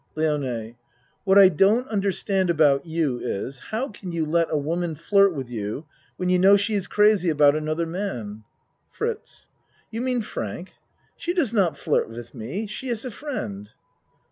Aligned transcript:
LIONE 0.15 0.77
What 1.25 1.37
I 1.37 1.47
don't 1.49 1.87
understand 1.87 2.49
about 2.49 2.87
you 2.87 3.19
is 3.21 3.59
how 3.59 3.89
can 3.89 4.11
you 4.11 4.25
let 4.25 4.47
a 4.49 4.57
woman 4.57 4.95
flirt 4.95 5.31
with 5.35 5.47
you 5.47 5.85
when 6.17 6.27
you 6.27 6.39
know 6.39 6.57
she 6.57 6.73
is 6.73 6.87
crazy 6.87 7.29
about 7.29 7.55
another 7.55 7.85
man. 7.85 8.43
FRITZ 8.89 9.47
You 9.91 10.01
mean 10.01 10.23
Frank? 10.23 10.73
She 11.15 11.33
does 11.35 11.53
not 11.53 11.77
flirt 11.77 12.09
with 12.09 12.33
me. 12.33 12.65
She 12.65 12.89
iss 12.89 13.05
a 13.05 13.11
friend. 13.11 13.69